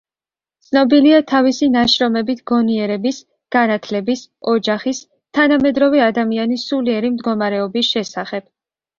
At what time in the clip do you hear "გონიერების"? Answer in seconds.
2.51-3.19